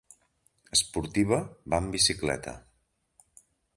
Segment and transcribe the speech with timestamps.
[0.77, 1.39] Esportiva,
[1.73, 2.55] va amb bicicleta.